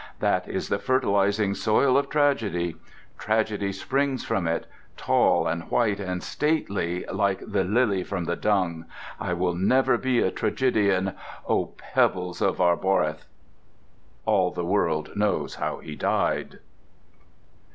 [0.19, 2.75] That is the fertilizing soil of tragedy.
[3.19, 4.65] Tragedy springs from it,
[4.97, 8.85] tall and white and stately like the lily from the dung.
[9.19, 11.13] I will never be a tragedian.
[11.47, 13.27] Oh, pebbles of Arbroath!"
[14.25, 16.57] All the world knows how he died....